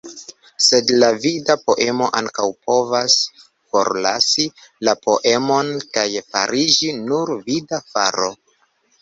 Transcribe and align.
Sed 0.67 0.91
la 1.01 1.09
vida 1.25 1.55
poemo 1.65 2.07
ankaŭ 2.21 2.45
povas 2.69 3.17
forlasi 3.75 4.47
la 4.89 4.97
poemon 5.05 5.71
kaj 5.99 6.09
fariĝi 6.33 6.91
nur 7.05 7.37
vida 7.53 7.83
faro. 7.93 8.35